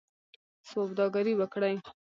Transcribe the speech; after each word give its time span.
سوداګري 0.69 1.33
وکړئ 1.37 1.75